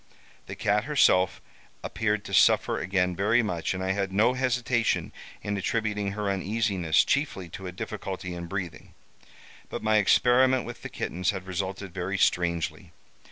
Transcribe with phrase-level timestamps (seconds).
[0.47, 1.43] The cat herself
[1.83, 7.03] appeared to suffer again very much, and I had no hesitation in attributing her uneasiness
[7.05, 8.95] chiefly to a difficulty in breathing;
[9.69, 12.93] but my experiment with the kittens had resulted very strangely.